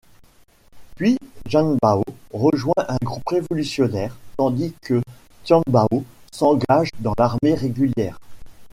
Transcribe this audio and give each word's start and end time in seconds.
Puis 0.95 1.19
Junbao 1.45 2.03
rejoint 2.33 2.73
un 2.87 2.97
groupe 3.03 3.27
révolutionnaire, 3.29 4.17
tandis 4.35 4.73
que 4.81 4.99
Tianbao 5.43 6.03
s'engage 6.31 6.89
dans 7.01 7.13
l'armée 7.19 7.53
régulière. 7.53 8.17